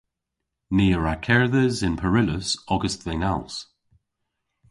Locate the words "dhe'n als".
3.03-3.55